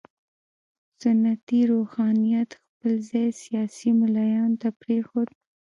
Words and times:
سنتي 1.01 1.59
روحانیت 1.71 2.49
خپل 2.63 2.93
ځای 3.09 3.27
سیاسي 3.43 3.89
ملایانو 4.01 4.59
ته 4.61 4.69
پرېښود. 4.81 5.27